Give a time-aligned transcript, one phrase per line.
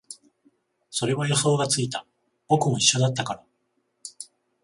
[0.89, 2.07] それは予想がついた、
[2.47, 3.43] 僕も一緒だったから